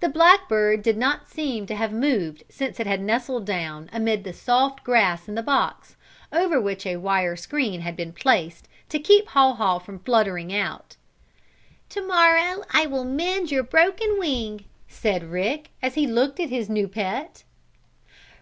[0.00, 4.22] The black bird did not seem to have moved since it had nestled down amid
[4.22, 5.96] the soft grass in the box,
[6.30, 10.96] over which a wire screen had been placed to keep Haw Haw from fluttering out.
[11.88, 16.68] "To morrow I will mend your broken wing," said Rick, as he looked at his
[16.68, 17.44] new pet.